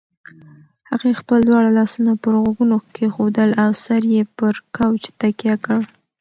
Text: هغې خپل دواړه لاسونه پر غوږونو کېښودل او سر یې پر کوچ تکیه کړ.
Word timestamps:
هغې 0.89 1.11
خپل 1.21 1.39
دواړه 1.49 1.69
لاسونه 1.77 2.11
پر 2.23 2.33
غوږونو 2.41 2.77
کېښودل 2.95 3.49
او 3.63 3.69
سر 3.83 4.01
یې 4.13 4.23
پر 4.37 4.53
کوچ 4.75 5.01
تکیه 5.19 5.55
کړ. 5.65 5.79